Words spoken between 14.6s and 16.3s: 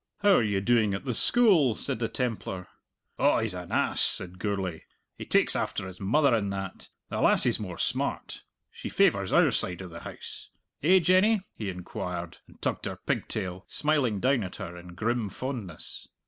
in grim fondness.